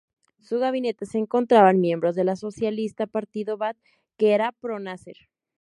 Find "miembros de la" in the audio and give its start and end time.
1.79-2.35